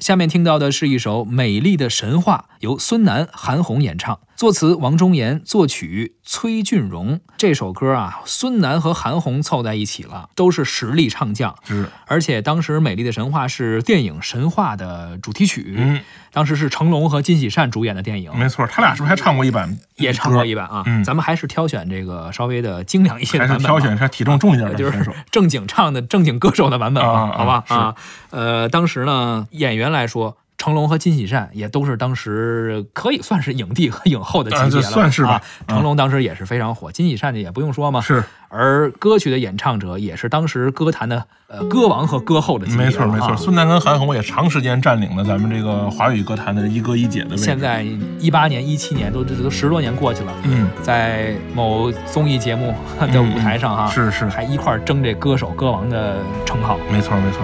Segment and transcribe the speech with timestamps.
[0.00, 7.20] 下面听到的是一首《美丽的神话》，由孙楠、韩红演唱，作词王中岩，作曲崔俊荣。
[7.36, 11.54] 这首歌啊，孙楠和韩红凑在一起了，都是实力唱将。
[11.62, 16.00] 是，而且当时《美丽的神话》是电影《神话》的主题曲，嗯，
[16.32, 18.34] 当时是成龙和金喜善主演的电影。
[18.34, 19.78] 没错，他俩是不是还唱过一版？
[19.96, 20.84] 也唱过一版啊。
[20.86, 23.78] 嗯咱们还是挑选这个稍微的精良一些的还是版本吧。
[23.78, 25.06] 挑选他体重重一点的就是。
[25.30, 27.94] 正经唱的正经歌手的版本吧，啊啊好吧啊，
[28.30, 30.38] 呃，当时呢，演员来说。
[30.60, 37.98] 成龙和金喜善也都是当时可以算是影帝和影后的级别了，算是吧成龙当时也是非常火，金喜善的也不用说嘛。
[38.02, 43.28] 是，而歌曲的演唱者也是当时歌坛的呃歌王和歌后的级别了没错没错。
[43.28, 47.42] 啊孙楠跟韩红也长时间占领了咱们这个华语歌坛的一哥一姐的位置。
[47.42, 47.82] 现在
[48.18, 52.74] 一八年、一七年都这都十多年过去了，嗯，在某综艺节目
[53.10, 56.76] 的舞台上哈，是是，还一块儿争这歌手歌王的称号。
[56.92, 57.40] 没错没错。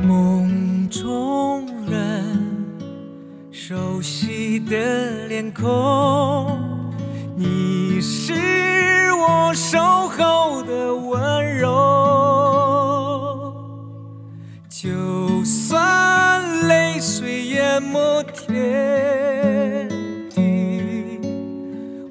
[0.00, 0.55] 梦
[3.68, 5.66] 熟悉的脸孔，
[7.34, 8.32] 你是
[9.14, 11.66] 我守候的温柔。
[14.68, 14.88] 就
[15.44, 19.88] 算泪水淹没天
[20.30, 21.18] 地，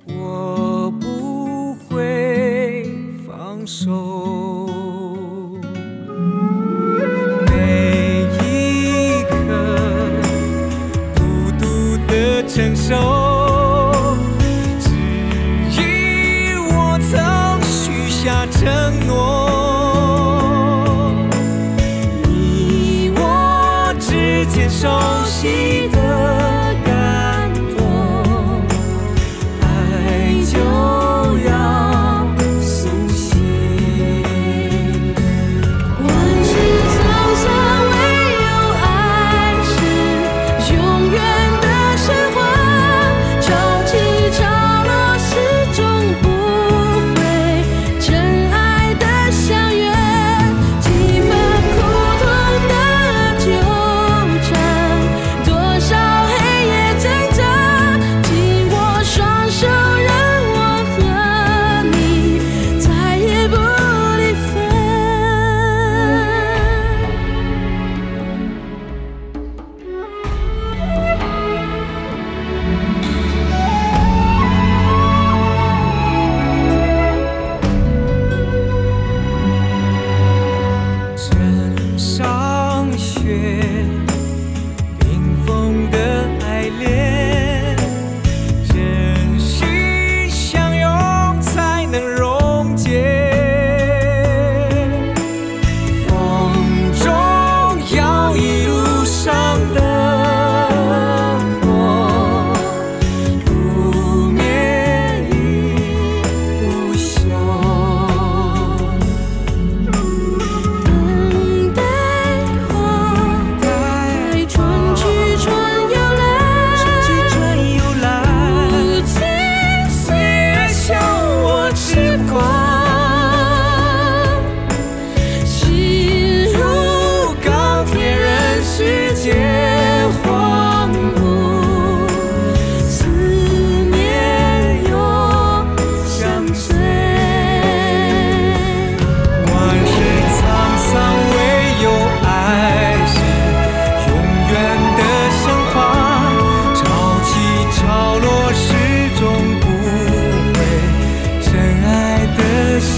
[0.08, 2.84] 我不会
[3.26, 4.55] 放手。
[12.56, 12.96] 承受，
[14.80, 14.88] 只
[15.76, 19.12] 因我曾许下承诺。
[22.24, 24.88] 你我之间熟
[25.26, 26.00] 悉的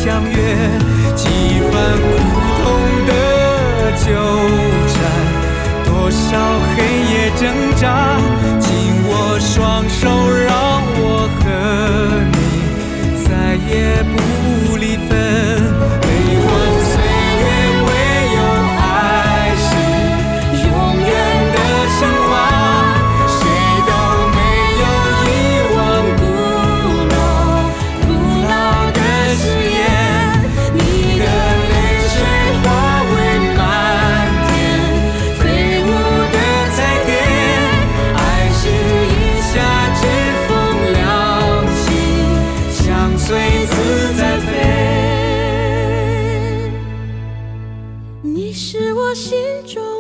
[0.08, 0.38] 相约。
[1.18, 1.28] 几
[1.70, 2.08] 番苦
[2.58, 2.64] 痛
[3.08, 3.12] 的
[4.06, 4.08] 纠
[4.94, 4.96] 缠，
[5.84, 6.24] 多少
[6.72, 6.76] 黑
[7.12, 7.44] 夜挣
[7.76, 7.84] 扎，
[8.58, 8.72] 紧
[9.10, 10.08] 握双手，
[49.10, 49.97] 我心中。